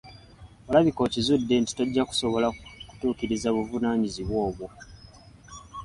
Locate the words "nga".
1.61-1.71